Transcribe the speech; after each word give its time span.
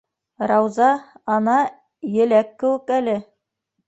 Рауза, 0.51 0.87
ана, 1.33 1.57
еләк 2.13 2.49
кеүек 2.65 2.95
әле. 2.97 3.15